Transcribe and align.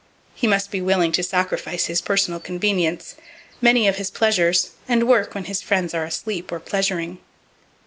He 0.33 0.47
must 0.47 0.71
be 0.71 0.81
willing 0.81 1.11
to 1.11 1.21
sacrifice 1.21 1.85
his 1.85 2.01
personal 2.01 2.39
convenience, 2.39 3.13
many 3.61 3.87
of 3.87 3.97
his 3.97 4.09
pleasures, 4.09 4.71
and 4.87 5.07
work 5.07 5.35
when 5.35 5.43
his 5.45 5.61
friends 5.61 5.93
are 5.93 6.05
asleep 6.05 6.51
or 6.51 6.59
pleasuring. 6.59 7.19